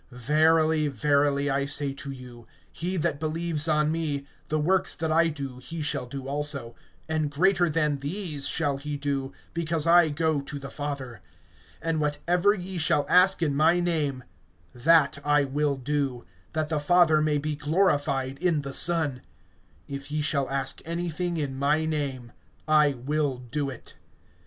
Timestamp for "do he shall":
5.27-6.07